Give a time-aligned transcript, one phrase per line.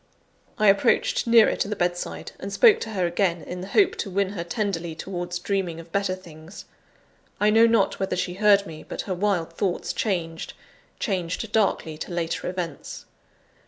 [0.57, 4.09] I approached nearer to the bedside, and spoke to her again, in the hope to
[4.09, 6.65] win her tenderly towards dreaming of better things.
[7.39, 10.53] I know not whether she heard me, but her wild thoughts changed
[10.99, 13.05] changed darkly to later events.